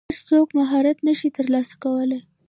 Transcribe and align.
هر 0.11 0.17
څوک 0.29 0.47
مهارت 0.59 0.97
نشي 1.07 1.29
ترلاسه 1.37 1.75
کولی. 1.83 2.19